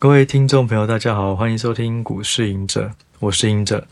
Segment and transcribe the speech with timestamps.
[0.00, 3.86] 各位听众朋友，大家好，欢迎收听股市赢者，我是赢者。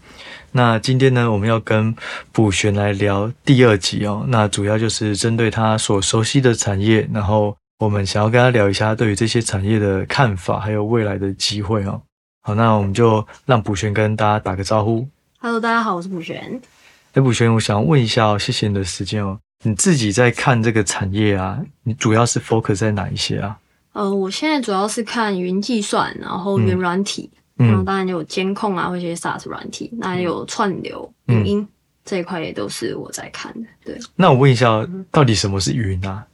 [0.52, 1.94] 那今天呢，我们要跟
[2.32, 4.24] 卜璇来聊第二集哦。
[4.28, 12.00] 那主要就是针对他所熟悉的产业，然后我们想要跟他聊一下对于这些产业的看法，还有未来的机会哦。
[12.40, 15.06] 好，那我们就让卜璇跟大家打个招呼。
[15.40, 16.58] Hello，大家好，我是卜璇。
[17.12, 19.38] 哎，卜玄，我想问一下哦，谢谢你的时间哦。
[19.62, 23.58] 你自己在看这个产业啊，你主要是 focus 在哪一些啊？
[23.92, 31.68] 呃，我现在主要是看云计算，然后云软体，嗯、然后当然有监控啊，或一些 SaaS 软体，那有串流、影音、嗯、
[32.04, 33.68] 这一块也都是我在看的。
[33.84, 36.24] 对，那我问一下，到底什么是云啊？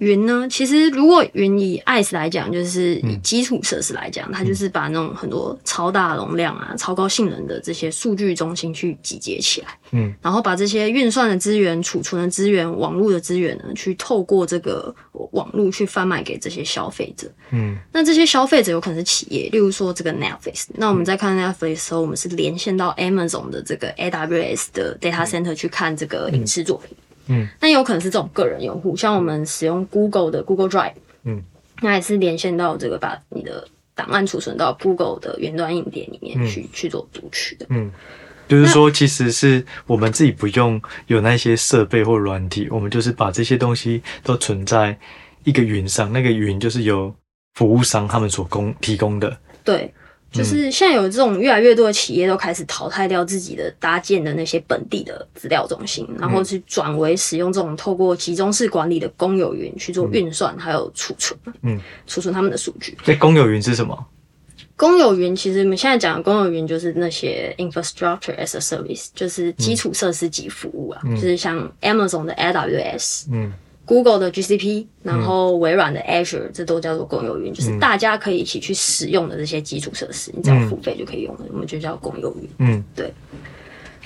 [0.00, 0.48] 云呢？
[0.50, 14.94] 其实如果云以 ice 来讲，就是以基础设施来讲，嗯、它就是把那种很多超大容量啊、超高性能的这些数据中心去集结起来，嗯，然后把这些运算的资源、储存的资源、网络的资源呢，去透过这个
[15.32, 20.64] 网络去贩卖给这些消费者，嗯，那这些消费者有可能是企业，例如说这个 Netflix。
[20.74, 26.96] 那我们在看 Netflix 的时候，我们是连线到 Amazon 的这个 AWS 的 Data Center 去看这个影视作品。
[26.98, 30.92] 嗯嗯，那有可能是这种个人用户，像我们使用 Google 的 Google Drive，
[31.24, 31.42] 嗯，
[31.80, 37.66] 那也是连线到这个，把你的档案储存到 Google 的云端硬碟里面去、嗯、去做读取的。
[37.70, 37.90] 嗯，
[38.48, 44.98] 就是说，其实是我们自己不用有那些设备或软体，我们就是把这些东西都存在
[45.44, 47.14] 一个云上，那个云就是由
[47.54, 49.38] 服务商他们所供提供的。
[49.64, 49.92] 对。
[50.32, 62.96] 就是现在有这种越来越多的企业都开始淘汰掉自己的搭建的那些本地的资料中心，然后去转为使用这种透过集中式管理的公有云去做运算，还有储存，嗯，储存他们的数据。
[63.04, 64.06] 那公有云是什么？
[64.76, 73.52] 公有云其实我们现在讲的公有云就是那些 infrastructure as a service，就是基础设施及服务啊，就是像 Amazon 的 AWS，嗯。
[73.90, 82.48] Google 的 GCP，然后微软的 Azure，嗯、这都叫做公有云，就是大家可以一起去使用的这些基础设施，嗯、你只要付费就可以用了，我们就叫公有云。
[82.58, 83.12] 嗯，对。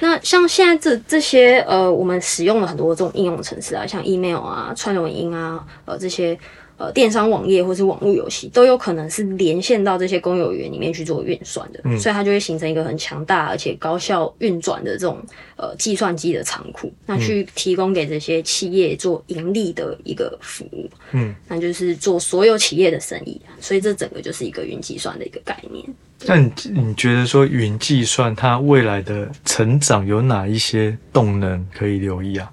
[0.01, 6.39] 那像现在这这些呃，我们使用了很多这种应用程式啊，像 email 啊、串流影音啊，呃这些。
[6.77, 15.19] 呃，电商网页或是网络游戏都有可能是连线到这些公有云里面去做运算的，嗯、所以它就会形成一个很强大而且高效运转的这种
[15.57, 25.85] 呃计算机的仓库，那去提供给这些企业做盈利的一个服务，嗯，那就是做所有企业的生意，所以这整个就是一个云计算的一个概念。
[26.27, 32.51] 那你你觉得说云计算它未来的成长有哪一些动能可以留意啊？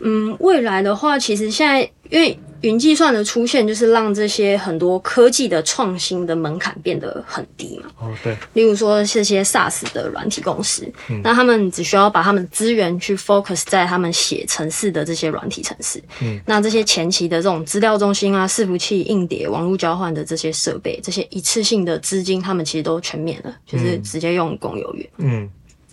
[0.00, 1.80] 嗯，未来的话，其实现在
[2.10, 2.38] 因为。
[2.62, 7.90] 云计算的出现，就是让这些很多科技的创新的门槛变得很低嘛。
[8.00, 8.34] 哦，对。
[8.54, 16.02] 例如说这些 SaaS 的软体公司，嗯、那他们只需要把他们资源去 focus 在他们写程式的这些软体程式。
[16.22, 16.40] 嗯。
[16.46, 25.08] 那这些前期的这种资料中心啊、伺服器、硬碟、网络交换的这些设备，这些一次性的资金，他们其实都全免了，就是直接用公有云。
[25.18, 25.48] 嗯。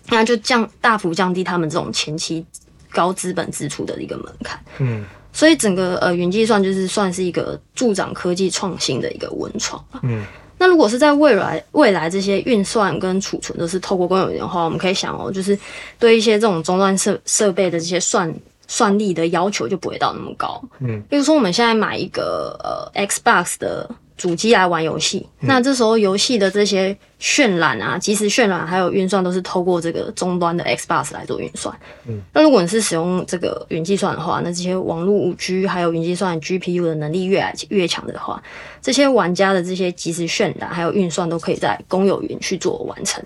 [0.08, 2.44] 那就降大幅降低他们这种前期
[2.94, 4.58] 高资本支出的一个门槛。
[4.78, 5.04] 嗯。
[5.36, 9.84] 所以整个呃云计算就是算是一个助长科技创新的一个温床。
[10.04, 10.24] 嗯，
[10.60, 15.58] 那如果是在未来未来这些运算跟储存都是透过公有云的话，我们可以想哦，就是
[15.98, 18.32] 对一些这种终端设设备的这些算
[18.68, 20.64] 算力的要求就不会到那么高。
[20.82, 22.56] 嗯，比如说我们现在买一个
[22.94, 23.90] 呃 Xbox 的。
[24.24, 31.78] 主机来玩游戏，嗯、那这时候游戏的这些渲染啊、即时渲染还有运算都是透过这个终端的 Xbox 来做运算。
[32.08, 38.42] 嗯，那如果你是使用这个云计算的话，那这些网络五 G 还有云计算 GPU 的能力越来越强的话，
[38.82, 43.22] 这些玩家的这些即时渲染还有运算都可以在公有云去做完成。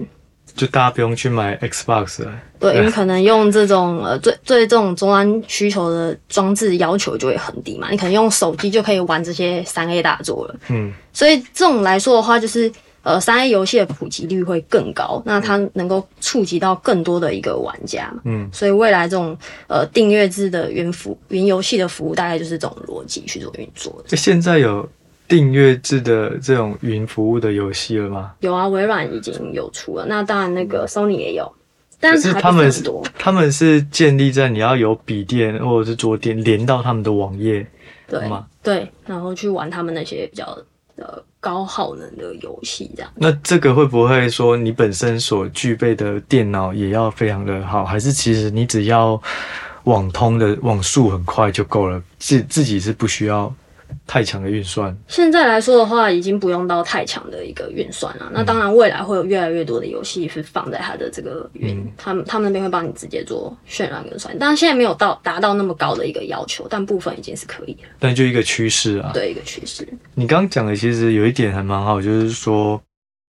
[0.58, 12.72] 就大家不用去买 Xbox 了，对，你可能用这种呃，最最这种终端需求的装置要求就会很低嘛，你可能用手机就可以玩这些三 A 大作了，嗯，所以这种来说的话，就是
[13.04, 19.38] 呃三 A 游戏的普及率会更高，那它能够触及到更多的一个玩家，嗯，所以未来这种
[19.68, 24.18] 呃订阅制的云服云游戏的服务，大概就是这种逻辑去做运作的。
[24.18, 24.90] 现在有。
[25.28, 28.32] 订阅制的这种云服务的游戏了吗？
[28.40, 30.06] 有啊，微软已经有出了。
[30.06, 31.52] 那当然，那个 Sony 也有，
[32.00, 32.84] 但是他们是
[33.18, 37.66] 他们是建立在你要有笔电或者是桌电连到他们的网页，
[38.08, 38.46] 对吗？
[38.64, 40.58] 对，然后去玩他们那些比较
[40.96, 43.12] 呃高耗能的游戏这样。
[43.16, 49.22] 那这个会不会说你本身所具备的电脑也要非常的好，还是其实你只要
[49.84, 52.02] 网通的网速很快就够了？
[52.18, 53.54] 自自己是不需要
[54.06, 54.96] 太强的运算。
[55.08, 58.32] 现在来说的话，已经不用到太强的一个运算了。
[58.34, 64.36] 那当然，未来会有越来越多的游戏是放在它的这个云，嗯、他们他们那边会帮你直接做渲染跟算。
[64.40, 67.90] 但是，现在没有到达到那么高的一个要求，但部分已经是可以了。
[68.00, 69.88] 但就一个趋势啊，对，一个趋势。
[70.16, 72.82] 你刚刚讲的其实有一点还蛮好，就是说。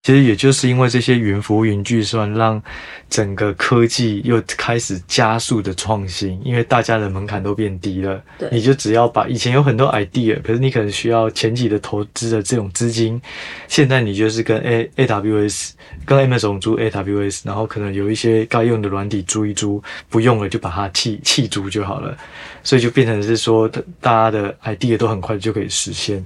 [0.04, 2.60] 其实也就是因为这些云服务、云计算，让
[3.08, 6.42] 整个科技又开始加速的创新。
[6.44, 13.22] 因为大家的门槛都变低了，对，你就只要把以前有很多 idea，可是你可能需要前期的投资的这种资金，
[13.68, 22.18] 现在你就是跟 A AWS 跟 Amazon 租 AWS，然后可能有一些该用的软体租一租，不用了就把它弃弃租就好了。
[22.64, 23.70] 所以就变成是说，
[24.00, 26.26] 大家的 idea 都很快就可以实现，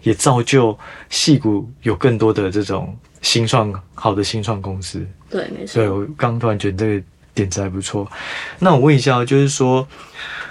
[0.00, 0.78] 也造就
[1.10, 2.96] 戏骨有更多的这种。
[3.22, 5.74] 新创好的新创公司，对，没错。
[5.74, 8.10] 对，我刚突然觉得这个点子还不错。
[8.58, 9.86] 那我问一下，就是说，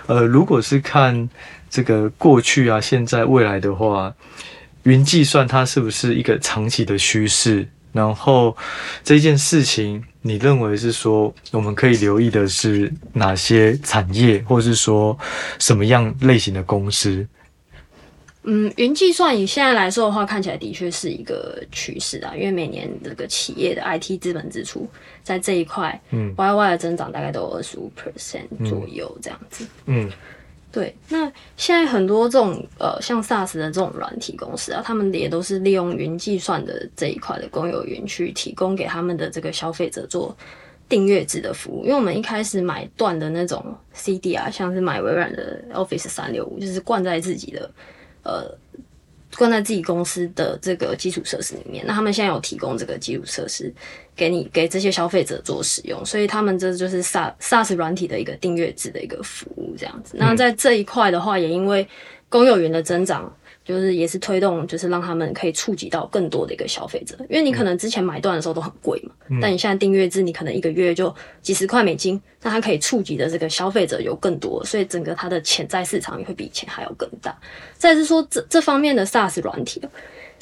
[0.08, 1.30] 呃，如果是看
[1.70, 4.14] 这个过去啊、现在、未来的话，
[4.84, 7.68] 云计算它是不是一个长期的趋势？
[7.92, 8.56] 然后
[9.04, 15.18] 这件事情，你认为是说我们可以留意的是哪些产业，或是说
[15.58, 17.28] 什么样类型的公司？
[18.44, 22.34] 嗯，云计算以现在来说的话，看起来的确是一个趋势啊。
[22.34, 24.88] 因为每年这个企业的 IT 资本支出
[25.22, 29.68] 在这一块，嗯，Y Y 的增长大概都有二十五 percent 左右这样子。
[29.88, 30.10] 嗯，
[30.72, 30.96] 对。
[31.10, 40.36] 那现在很多这种呃，像 SaaS 的这种软体公司啊，他们也都是利用云计算的这一块的公有云去提供给他们的这个消费者做
[40.88, 41.84] 订阅制的服务。
[41.84, 47.70] 因为我们一开始买断的那种 CD 啊，像是买微软的 Office 三六五，就是灌在自己的。
[48.24, 48.58] 呃，
[49.38, 53.74] 关在自己公司的这个基础设施里面，那他们现在有提供这个基础设施
[54.16, 60.18] 给你给这些消费者做使用，所以他们这就是 SaaS SaaS 软体的一个订阅制的一个服务这样子。
[60.18, 61.88] 那在这一块的话，也因为
[62.28, 63.32] 公有云的增长。
[63.70, 77.40] 就是也是推动，就是让他们可以触及到更多的一个消费者，因为你可能之前买断的时候都很贵嘛，嗯、但你现在订阅制，你可能一个月就几十块美金，那它可以触及的这个消费者有更多，所以整个它的潜在市场也会比以前还要更大。
[77.78, 79.80] 再是说这这方面的 SaaS 软体，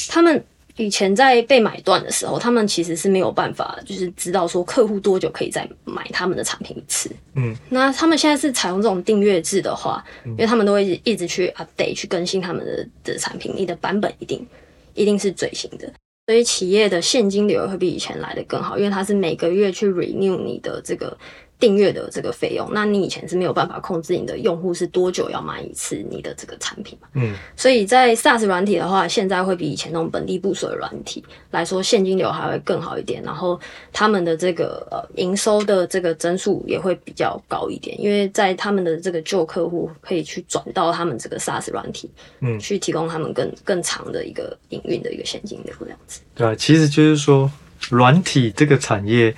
[0.08, 0.42] 他们。
[0.78, 7.10] 以前在被买断的时候，他们其实是没有办法，就是知道说客户多久可以再买他们的产品一次。
[7.36, 14.46] 嗯，那他们现在是采用这种订阅制的话，嗯、因为他们都会一直去 update 去更新他们的的产品，你的版本一定
[14.94, 15.92] 一定是最新的，
[16.28, 21.18] 所以企业的现金流会比以前来的更好，因为它是每个月去 renew 你的这个。
[21.60, 27.08] 订阅的这个费用，那你以前是没有办法控制你的用户是多久要买一次你的这个产品嘛？
[27.14, 33.60] 嗯，所以在 SaaS 软体的话，现在会比以前那种本地部署的软体来说，现金流还会更好一点，然后
[33.92, 42.12] 他们的这个呃营收的这个增速也会比较高一点，因为在他们的这个旧客户可以去转到他们这个 SaaS 软体，
[42.42, 46.22] 嗯，去提供他们更更长的一个营运的一个现金流这样子。
[46.36, 47.50] 对啊，其实就是说
[47.90, 49.36] 软体这个产业。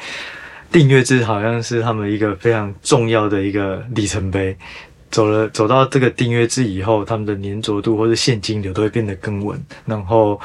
[0.72, 4.56] 订阅制好像是他们一个非常重要的一个里程碑，
[5.10, 10.40] 走了走到这个订阅制以后，他们的粘着度或者现金流都会变得更稳，然后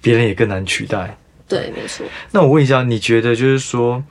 [0.00, 1.16] 别人也更难取代。
[1.48, 2.04] 对，没错。
[2.32, 4.02] 那我问一下，你觉得就是说，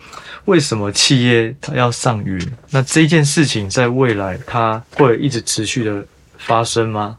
[0.46, 2.40] 为什么企业它要上云？
[2.70, 6.06] 那这件事情在未来它会一直持续的
[6.38, 7.18] 发生吗？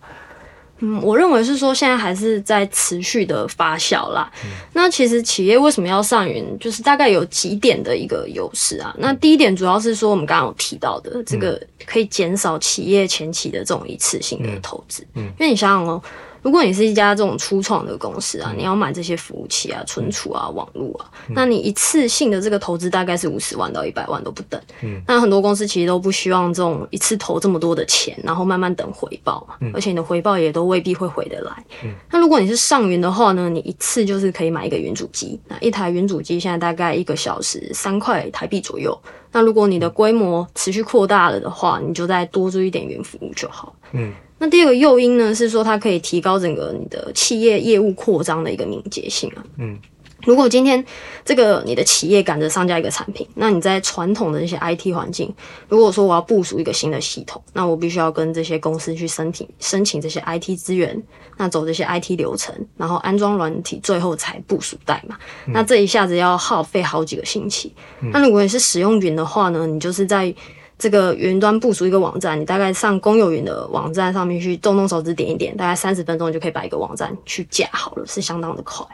[0.78, 4.31] 嗯，我认为是说现在还是在持续的发酵啦。
[4.44, 8.94] 嗯、那其实企业为什么要上云，就是大概有几点的一个优势啊。
[8.99, 15.06] 那第一点主要是说我们刚刚有提到的，这个可以减少企业前期的这种一次性的投资。
[15.14, 16.02] 嗯，因为你想想哦。
[16.46, 24.60] 如果你是一家这种初创的公司啊，你要买这些服务器啊、存储啊、网络啊，那你一次性的这个投资大概是五十万到一百万都不等。
[24.81, 29.56] 嗯，那很多公司其实都不希望这种一次投这么多的钱，然后慢慢等回报嘛。
[29.74, 31.53] 而且你的回报也都未必会回得来。
[31.82, 38.96] 嗯，那如果你是上云的话呢，你一次就是可以买一个云主机，那一台云主机现在大概一个小时三块台币左右。
[39.32, 43.74] 那如果你的规模持续扩大了的话，你就再多租一点云服务就好。
[43.91, 44.15] 嗯。
[44.38, 49.43] 那第二个诱因呢，是说它可以提高整个你的企业业务扩张的一个敏捷性啊。
[49.58, 49.78] 嗯，
[50.24, 50.84] 如果今天
[51.24, 55.32] 这个你的企业赶着上架一个产品，那你在传统的这些 IT 环境，
[55.69, 61.02] 如果说我要部署一个新的系统，那我必须要跟这些公司去申请申请这些 IT 资源，
[61.38, 65.16] 那走这些 IT 流程，然后安装软体，最后才部署代码。
[65.46, 67.72] 嗯、那这一下子要耗费好几个星期。
[68.02, 70.34] 嗯、那如果你是使用云的话呢，你就是在
[70.79, 78.87] 这个云端部署一个网站，你大概上公有云的网站上面去动动手指点一点，大概三十分钟就可以把一个网站去架好了，是相当的快。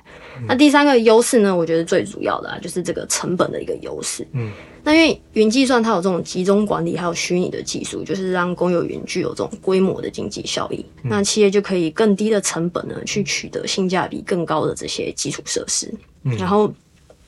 [0.46, 4.24] 那第三个优势呢，我觉得最主要的啊，就是这个成本的一个优势。
[4.32, 4.52] 嗯，
[4.84, 10.86] 那因为云计算它有这种集中管理还有虚拟的技术，就是让公有云具有这种规模的经济效益。
[11.02, 15.92] 嗯、那企业就可以更低的成本呢，去取得性价比更高的这些基础设施。
[16.22, 16.72] 嗯，然后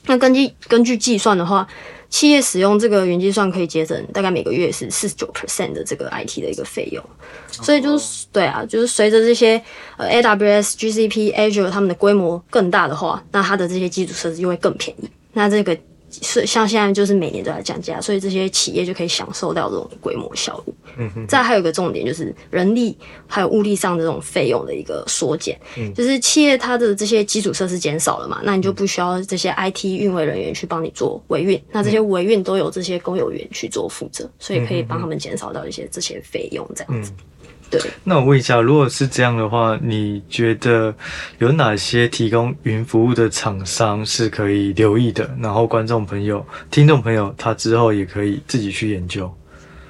[0.05, 1.67] 那根据根据计算的话。
[2.09, 7.03] 企业使用这个云计算可以节省大概每个月是四十九 percent 的这个 IT 的一个费用，
[7.49, 9.61] 所以就是对啊，就是随着这些
[9.97, 15.09] 呃 AWS、GCP、Azure 他们的规模更大的话，那它的这些基础设施就会更便宜。
[15.33, 15.77] 那这个。
[16.21, 20.73] 是像现在就是每年都在降价，所以这些企业就可以享受到这种规模效益。
[20.97, 21.27] 嗯哼。
[21.27, 25.59] 再还有一个重点就是人力还有物力上的这种费用的一个缩减。
[25.77, 25.93] 嗯。
[25.93, 37.11] 就是企业它的这些基础设施减少了嘛，那你就不需要这些 IT 运维人员去帮你做维运，那这些维运都有这些公有员去做负责，所以可以帮他们减少到一些这些费用这样子。
[37.11, 37.23] 嗯
[37.69, 40.93] 对，那我问一下，如果是这样的话，你觉得
[41.39, 45.29] 有哪些提供云服务的厂商是可以留意的？
[45.41, 49.29] 然后观众朋友、听众朋友，他之后也可以自己去研究。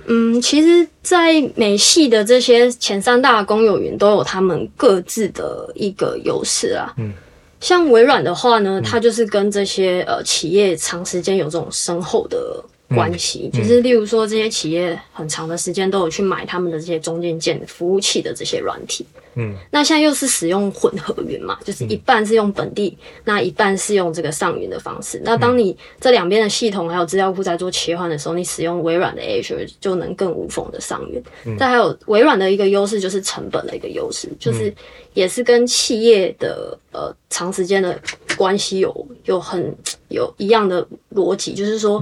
[0.07, 6.93] 嗯，其实，在美系的这些前三大公有云都有他们各自的一个优势啊。
[6.97, 7.13] 嗯，
[7.59, 12.63] 像微软的话呢，它就是跟这些呃企业长时间有这种深厚的。
[12.95, 19.05] 关系就是，例如说，这些企业很长的时间都有去买他们的这些中间件服务器的这些软体。
[19.37, 25.21] 嗯，那现在又是使用混合云嘛，就是一半是用本地，那一半是用这个上云的方式。
[25.25, 31.21] 那当你这两边的系统还有资料库在做切换的时候，你使用微软的 Azure 就能更无缝的上云。
[31.45, 34.73] 嗯，再还有微软的一个优势就是成本的一个优势，就是
[35.13, 37.99] 也是跟企业的呃长时间的
[38.37, 39.75] 关系有有很
[40.07, 42.01] 有一样的逻辑，就是说。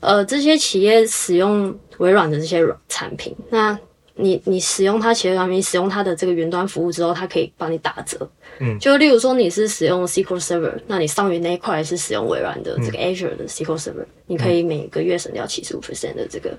[0.00, 3.78] 呃，这些企业使用微软的这些软产品，那
[4.14, 8.28] 你你使用它企业产品，使用它的这个云端服务之后，它可以帮你打折。
[8.60, 16.56] 嗯，就例如说你是使用 SQL Server，那你上云那一块是使用微软的这个 Azure 的 SQL Server，嗯，你可以每个月省掉七十五 percent 的这个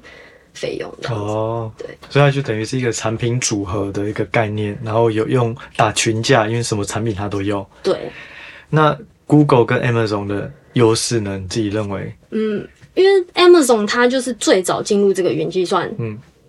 [0.53, 0.89] 费用。
[1.09, 7.65] 哦，对，所以它就等于是一个产品组合的一个概念，然后有用打群架，因为什么产品它都有。
[7.83, 8.09] 对。
[8.69, 11.37] 那 Google 跟 Amazon 的优势呢？
[11.37, 12.13] 你自己认为？
[12.31, 12.67] 嗯。
[12.99, 15.89] 因为 Amazon 它就是最早进入这个云计算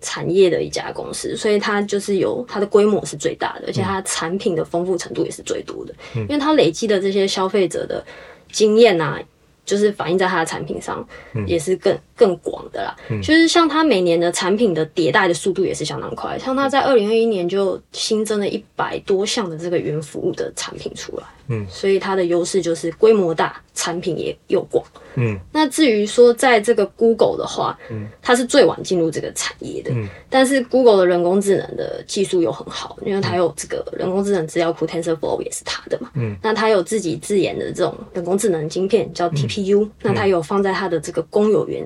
[0.01, 5.93] 产业的一家公司，嗯、所以它就是有它的规模是最大的，而且它产品的丰富程度也是最多的。
[6.15, 8.03] 嗯、因为它累积的这些消费者的
[8.51, 9.17] 经验啊，
[9.63, 11.07] 就是反映在它的产品上，
[11.47, 12.95] 也是更更广的啦。
[13.09, 21.23] 嗯、就是像它每年的产品的迭代的速度也是相当快，像它在二零二一年就新增了一百多项的这个云服务的产品出来。
[21.47, 24.85] 嗯，所以它的优势就是规模大，产品也又广。
[25.15, 29.91] 嗯，那至于说在这个 Google 的话，嗯，它是最晚进入这个产业的。
[29.91, 36.09] 嗯，但是 Google 的人工智能的技术又很好，因为它有这个人工智能资料库 TensorFlow 也是它的嘛。
[36.13, 41.83] 嗯，那它有自己自研的这种人工智能晶片叫 TPU，嗯，那它有放在它的这个公有云，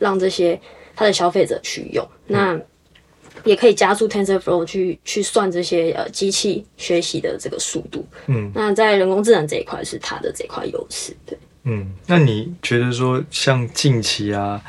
[0.00, 0.60] 让这些
[0.96, 2.04] 它的消费者去用。
[2.26, 2.60] 嗯，那
[3.44, 8.04] 也可以加速 TensorFlow 去去算这些呃机器学习的这个速度。
[8.26, 11.16] 嗯，那在人工智能这一块是它的这块优势。
[11.24, 14.60] 对，嗯，那你觉得说像近期啊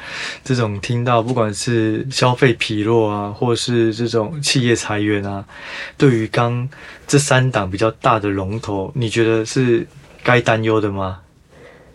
[0.44, 5.44] 这种听到不管是消费疲弱啊，或是这种企业裁员啊，
[5.98, 6.70] 对于刚
[7.08, 9.86] 这三档比较大的龙头，你觉得是
[10.24, 11.20] 该担忧的吗？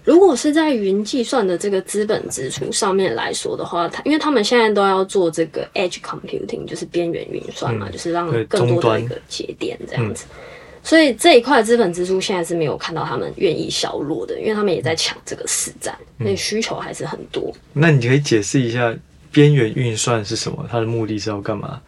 [0.06, 10.36] 如果是在云计算的这个资本支出上面来说的话，它因为他们现在都要做这个 edge computing，就是边缘运算嘛，嗯、就是让更多的一个节点这样子，嗯、
[10.84, 17.52] 所以这一块资本支出现在是没有看到他们愿意削弱的，因为他们也在抢这个市占，所以需求还是很多。
[17.72, 18.94] 那你可以解释一下
[19.32, 20.64] 边缘运算是什么？
[20.70, 21.80] 它的目的是要干嘛？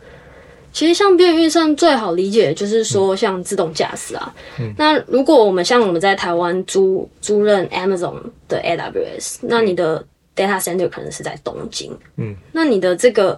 [0.79, 4.33] 其实像边缘运算最好理解，就是说像自动驾驶啊。
[4.61, 8.15] 嗯、那如果我们像我们在台湾租租任 Amazon
[8.47, 10.07] 的 AWS，那你的
[10.37, 11.91] data center 可能是在东京。
[12.15, 13.37] 嗯，那你的这个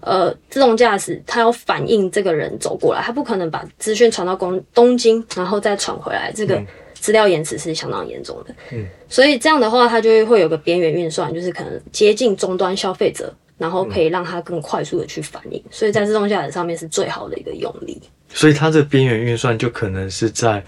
[0.00, 8.54] 呃自动驾驶，它要反映这个人走过来，它不可能把资讯传到东东京，然后再传回来，这个资料延迟是相当严重的。
[8.70, 13.34] 嗯，所以这样的话，它就会会有个边缘运算，就是可能接近终端消费者。
[13.62, 17.96] 然后可以让它更快速的去反应，所以在自动驾驶上面是最好的一个用力。
[18.28, 20.60] 所以它这边缘运算就可能是在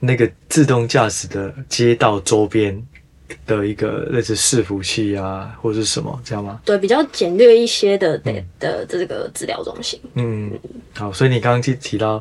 [0.00, 2.76] 那个自动驾驶的街道周边
[3.46, 6.60] 的一个类似伺服器啊，或者是什么这样吗？
[6.64, 10.00] 对，比较简略一些的的的这个资料中心。
[10.14, 10.50] 嗯，
[10.94, 12.20] 好，所以你刚刚提提到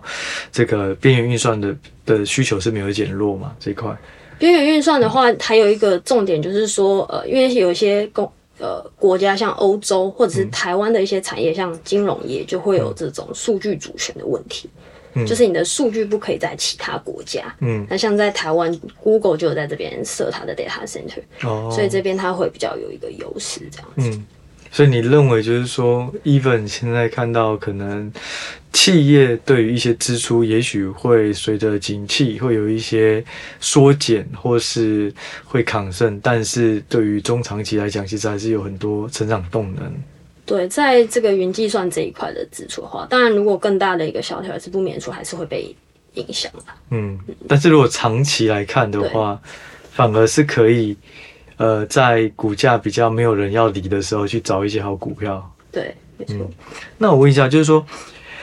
[0.51, 1.75] 这个边缘运算的
[2.05, 3.55] 的需求是没有减弱嘛？
[3.59, 3.97] 这一块
[4.37, 8.31] 边缘运算的话，还有一个重点就是说，呃，因为有一些公。
[8.61, 14.69] 呃，国家像欧洲或者是台湾的一些产业，嗯、像金融业，就会有这种数据主权的问题。
[15.13, 17.53] 嗯、就是你的数据不可以在其他国家。
[17.59, 24.17] 嗯，那像在台湾，Google 就有在这边设它的 data center，哦，所以这边它会比较有一个优势，这样子。
[24.17, 24.25] 嗯，
[24.71, 28.11] 所以你认为就是说，even 现在看到可能
[28.71, 33.23] 企业对于一些支出，也许会随着景气会有一些
[33.59, 35.13] 缩减，或是
[35.43, 39.93] 会抗胜，但是对于中长期来讲，其实还是有很多成长动能。
[40.45, 45.75] 对，在这个云计算这一块的支出的话，当然如果更大的一个萧条是不免说还是会被
[46.13, 46.63] 影响的。
[46.91, 49.39] 嗯，但是如果长期来看的话，
[49.91, 50.95] 反而是可以，
[51.61, 55.55] 呃，在股价比较没有人要理的时候去找一些好股票。
[55.71, 56.35] 对，没错。
[56.39, 56.49] 嗯，
[56.97, 57.85] 那我问一下，就是说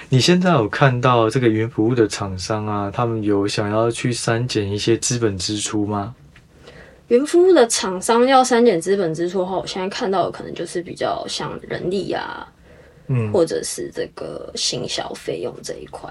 [0.08, 6.14] 你现在有看到这个云服务的厂商啊，他们有想要去删减一些资本支出吗？
[7.08, 12.46] 云服务的厂商要删减资本支出的话，我现在看到的可能就是比较像人力啊，
[13.08, 16.08] 嗯，或者是这个行销费用这一块。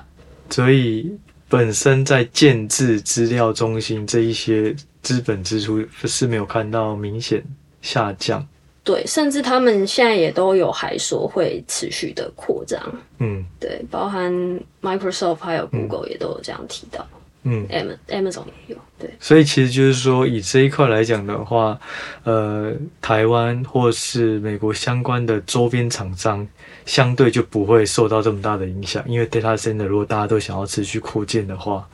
[0.49, 1.09] 所以
[1.47, 4.75] 本身在建制资料中心这一些
[5.07, 7.41] 资本支出是没有看到明显
[7.81, 8.45] 下降。
[8.83, 12.77] 对，甚至他们现在也都有还说会持续的扩张。
[13.19, 14.33] 嗯，对，包含
[14.81, 17.07] Microsoft 还有 Google 也都有这样提到。
[17.43, 17.65] 嗯
[18.09, 21.79] ，Amazon 也有，对，所以其实就是说，以这一块来讲的话，
[22.25, 26.45] 呃，台湾或是美国相关的周边厂商，
[26.85, 31.87] 相对就不会受到这么大的影响，因为 data center 如果大家都想要持续扩建的话，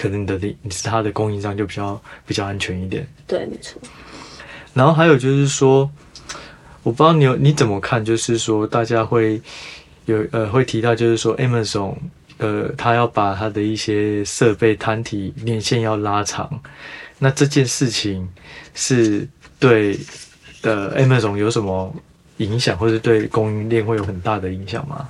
[0.00, 3.06] 可能你的你是它的供应商就比较比较安全一点。
[3.26, 3.80] 对，没错。
[4.72, 5.90] 然后还有就是说，
[6.82, 9.40] 我不知道你有你怎么看，就是说大家会
[10.06, 11.94] 有呃会提到，就是说 Amazon。
[12.38, 16.58] 呃，他要把他的一些设备摊体年限要拉长，
[17.18, 18.26] 那这件事情
[18.72, 19.28] 是
[19.58, 20.00] 对
[20.62, 21.94] 的 Amazon 有什么
[22.38, 25.06] 影响，或是对供应链会有很大的影响吗？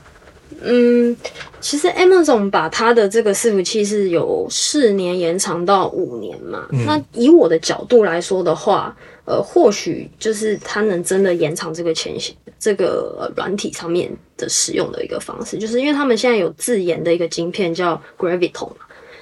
[0.62, 1.17] 嗯，
[1.61, 6.67] 其实 Amazon 把它的这个伺服器是有四年延长到五年嘛。
[6.73, 6.85] 嗯。
[6.87, 18.73] 那以我的角度来说的话，呃，或许就是它能真的延长这个前行这个软体上面的使用的一个方式，就是因为他们现在有自研的一个晶片叫 Graviton。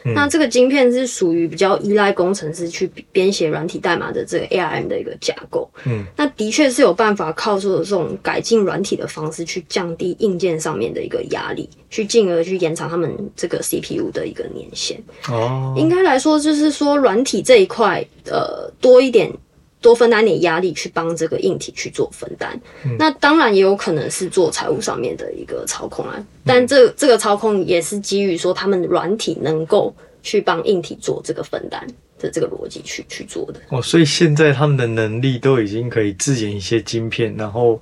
[0.05, 5.69] 嗯、那这个晶片是属于比较依赖工程师去编写软体代码的这个 ARM 的一个架构。
[5.85, 15.01] 嗯，那的确是有办法靠出这种改进软体的方式去降低硬件上面的一个压力，去进而去延长他们这个 CPU 的一个年限。
[15.29, 19.33] 哦，应该来说就是说软体这一块，呃，多一点
[19.81, 22.61] 多分担点压力去帮这个硬体去做分担。
[22.85, 26.25] 嗯、那当然也有可能是做财务上面的一个操控啊。
[26.45, 31.87] 但这这个操控也是基于说他们软体能够去帮硬体做这个分担
[32.19, 37.81] 的这个逻辑去去做的哦，所以现在他们的能力都已经可以自研一些晶片，然后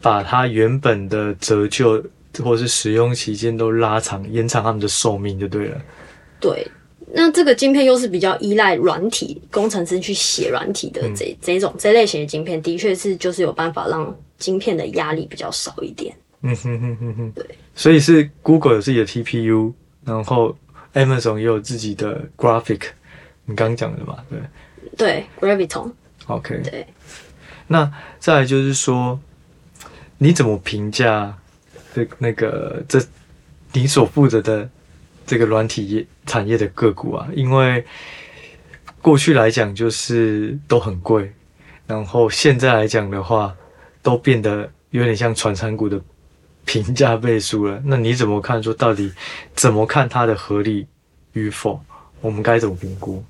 [0.00, 2.00] 把它原本的折旧
[2.42, 5.80] 或是使用期间都拉长，延长他们的寿命就对了。
[6.40, 6.66] 对，
[7.16, 16.14] 那这个晶片又是比较依赖软体工程师去写软体的这、嗯、这种这类型的晶片，的确是就是有办法让晶片的压力比较少一点。
[16.42, 17.46] 嗯哼哼哼哼，对。
[17.74, 19.72] 所以是 Google 有自己的 TPU，
[20.04, 20.56] 然后
[20.92, 22.82] Amazon 也有自己的 Graphic，
[23.46, 24.18] 你刚刚讲的嘛？
[24.28, 24.40] 对，
[24.96, 25.92] 对，Graviton。
[26.26, 26.60] OK。
[26.62, 26.86] 对。
[27.68, 29.18] 那再来就是说，
[30.18, 31.38] 你怎么评价
[31.94, 33.00] 这那个这
[33.72, 34.68] 你所负责的
[35.26, 37.28] 这个软体业产业的个股啊？
[37.34, 37.84] 因为
[39.02, 41.32] 过去来讲就是都很贵，
[41.86, 43.54] 然后现在来讲的话，
[44.02, 46.00] 都变得有点像传产股的。
[46.66, 48.62] 评价倍数了，那你怎么看？
[48.62, 49.12] 说到底
[49.54, 50.86] 怎么看它的合理
[51.34, 51.78] 与否？
[52.22, 53.22] 我们该怎么评估？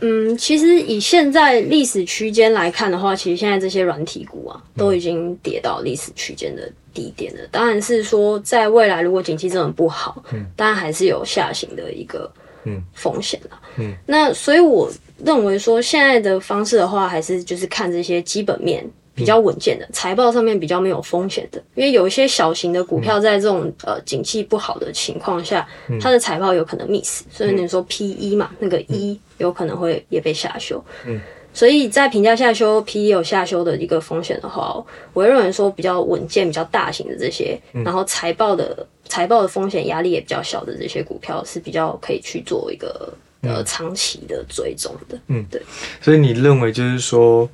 [0.00, 7.42] 嗯，其实以现在历史区间来看的话，其实现在这些软体股啊，都已经跌到历史区间的低点了。
[7.42, 12.30] 嗯、当然是说，在未来如果景气真的不好，嗯，当然还是有下行的一个
[12.64, 12.82] 嗯。
[12.94, 13.60] 风险了。
[13.78, 14.90] 嗯，那所以我
[15.24, 18.88] 认为说，现在的方式的话，还是就是看这些基本面。
[19.14, 25.66] 比较稳健的财报上面比较没有风险的，因为有一些小型的股票在这种呃景气不好的情况下，
[26.00, 30.82] 它的财报有可能 miss，所以你说 P E 嘛，那个 E 有可能会也被下修。
[31.06, 31.18] 嗯，
[31.52, 34.74] 所以在评价下修 P E 有下修的一个风险的话，
[35.12, 45.18] 我会认为说比较稳健、比较大型的这些，然后财报的财报的风险压力也比较小的这些股票是比较可以去做一个呃长期的追踪的。
[45.28, 45.60] 嗯，对。
[46.00, 47.48] 所以你认为就是说。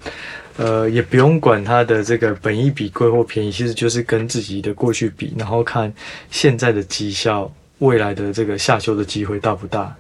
[0.56, 5.92] 呃，也不用管它的这个本益比贵或便宜，其实就是跟自己的过去比，然后看
[6.30, 9.92] 现在的绩效，未来的这个下修的机会大不大。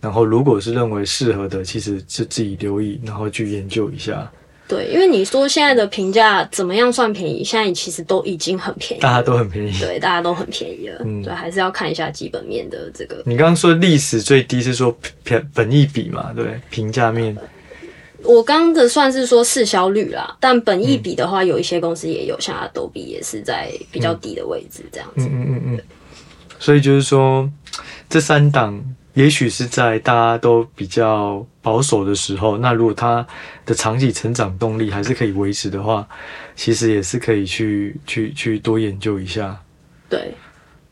[0.00, 4.30] 然后如果是认为适合的，其实是自己留意，然后去研究一下。
[4.66, 7.42] 对，因为你说现在的评价怎么样算便宜？
[7.42, 11.02] 现在其实都已经很便宜，大家都很便宜，对，大家都很便宜了。
[11.04, 13.20] 嗯，对，还是要看一下基本面的这个。
[13.26, 16.32] 你刚刚说历史最低是说本本益比嘛？
[16.32, 17.36] 对，评价面。
[18.22, 25.26] 我刚刚的算是说市销率啦，但本益比的话，有一些公司也有，像 Adobe 也是在比较低的位置这样子。
[25.26, 25.80] 嗯嗯嗯嗯。
[26.60, 27.50] 所以就是说，
[28.08, 28.80] 这三档
[29.14, 33.26] 也许是在大家都比较保守的时候，那如果它
[33.66, 36.06] 的长期成长动力还是可以维持的话，
[36.54, 39.60] 其实也是可以去去去多研究一下。
[40.08, 40.32] 对，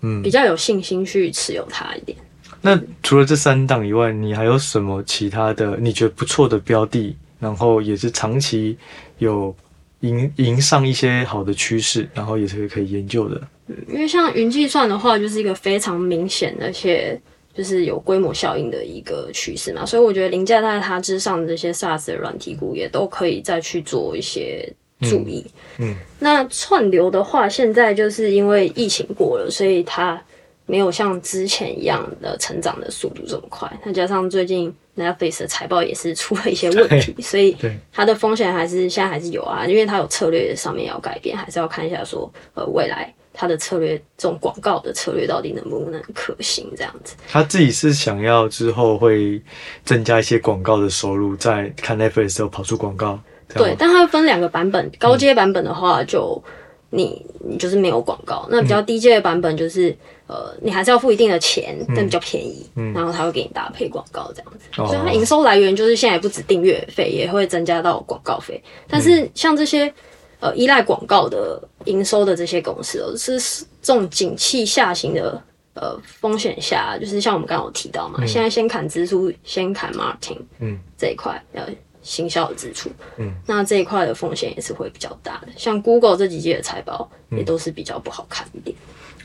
[0.00, 2.16] 嗯，比较有信心去持有它一点。
[2.60, 7.16] 那除了这三档以外，你还有什么其他的你觉得不错的标的？
[7.38, 8.76] 然后也是长期
[9.18, 9.54] 有
[10.00, 13.40] 迎迎上一些好的趋势，然后也是可以研究的。
[13.86, 17.20] 因为像云计算的话，就是一个非常明显而且
[17.58, 25.44] 就是有规模效应的一个趋势嘛，所以我觉得凌驾在它之上的这些 SaaS 的软体股也都可以再去做一些注意。
[25.78, 30.22] 嗯，嗯，那串流的话，现在就是因为疫情过了，所以它。
[30.70, 37.56] 没有像之前一样的成长的速度这么快，再加上最近 Netflix 的财报也是出了一些问题， 所以
[37.90, 47.16] 它的风险还是现在还是有啊，因为它有策略上面要改变，还是要看一下说，呃，未来它的策略这种广告的策略到底能不能可行这样子。
[47.26, 49.40] 他自己是想要之后会
[49.86, 53.18] 增加一些广告的收入，在看 Netflix 的时候跑出广告。
[53.54, 56.40] 对，但它会分两个版本，高阶版本的话就。
[56.46, 56.52] 嗯
[56.90, 59.96] 你你就是没有广告，那比较低阶的版本就是，嗯、
[60.28, 68.62] 呃，你还是要付一定的钱，但比较便宜，嗯、然后他会给你搭配广告这样子，嗯、所以它营收来源就是现在不止订阅费，也会增加到广告费。
[68.86, 69.92] 但是像这些
[70.38, 73.40] 呃依赖广告的营收的这些公司哦，是
[73.80, 81.66] 这种景气下行的呃风险下，就是像我们刚刚有提到嘛，嗯、现在先砍支出，先砍 marketing，嗯，这一块呃。
[82.00, 82.88] 行销的支出，
[83.18, 85.48] 嗯，那这一块的风险也是会比较大的。
[85.58, 88.74] 像 Google 这几季的财报也都是比较不好看一点。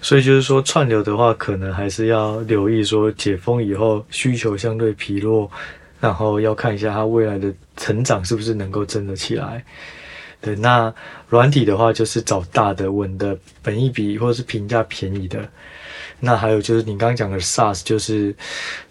[0.04, 5.50] 嗯，所以就是说串流的话，可能还是要留意说解封以后需求相对疲弱，
[6.02, 9.63] 然后要看一下它未来的成长是不是能够真的起来。
[10.42, 10.94] 对，那
[11.30, 15.39] 软体的话就是找大的、稳的、本益比或者是评价便宜的。
[16.20, 18.36] 那还有就是你刚刚讲的 SaaS，就是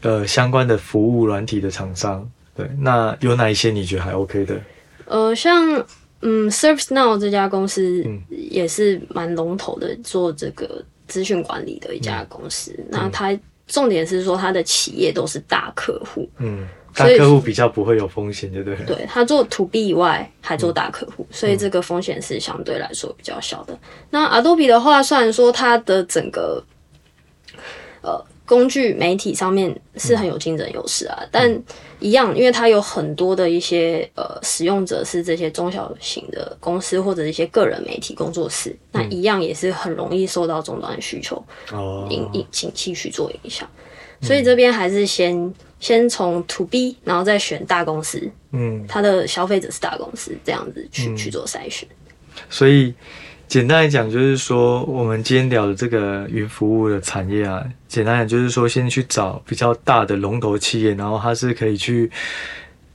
[0.00, 2.26] 呃相关的服务软体的厂商。
[2.56, 4.58] 对，那有哪一些你觉得还 OK 的？
[5.04, 5.84] 呃，像
[6.20, 12.72] 嗯，ServiceNow 这家公司也是蛮龙头的，做这个资讯管理的一家公司。
[12.78, 18.96] 嗯、那它重点是说，它的企业都是大客户，嗯，大客户比较不会有风险，对不对？
[18.96, 23.78] 对，它做 To B 以外还做大客户，嗯、所以这个风险是相对来说比较小的。
[24.08, 26.64] 那 Adobe 的话，虽然说它的整个
[28.00, 28.24] 呃。
[28.44, 31.62] 工具媒体上面是很有竞争优势啊，嗯、但
[32.00, 41.42] 一样，因为它有很多的一些呃使用者是这些中小型的公司或者一些个人媒体工作室，嗯、那一样也是很容易受到终端需求
[42.10, 43.68] 引引景气去做影响，
[44.20, 51.88] 嗯、所以这边还是先先从 To B，然后再选大公司，嗯，它的消费者是大公司，这样子去、嗯、去做筛选，
[52.50, 52.92] 所以。
[53.52, 62.10] 简单来讲，就是说，我们今天聊的这个云服务的产业啊，简单讲就是说，先去找比较大的龙头企业，然后它是可以去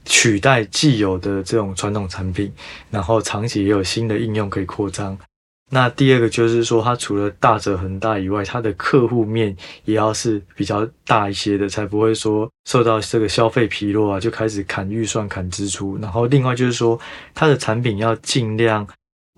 [0.04, 2.52] 取代既有的这种传统产品，
[2.90, 5.16] 然后长期也有新的应用可以扩张。
[5.70, 15.96] 那第二个就是说，它除了大者恒大以外，它的客户面也要是比较大一些的，才不会说受到这个消费疲弱啊，就开始砍预算、砍支出。
[16.02, 16.98] 然后另外就是说，
[17.32, 18.84] 它的产品要尽量。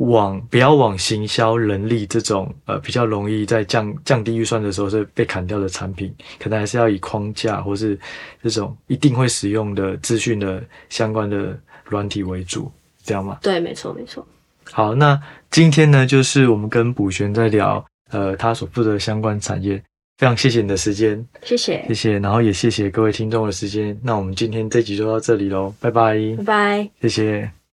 [0.01, 7.99] 往不要往行销人力这种呃比较容易在降降低预算的时候是被砍掉的产品，可能还是要以框架或是
[8.43, 13.39] 这种一定会使用的资讯的相关的软体为主，这样吗？
[13.43, 14.27] 对，没错，没错。
[14.73, 19.77] 好，那今天呢，就是我们跟卜璇在聊呃他所负责的相关产业，
[20.17, 27.60] 非常谢谢你的时间，谢谢，谢谢，然后也谢谢各位听众的时间，那我们今天这集就到这里喽，拜拜，拜拜，谢谢。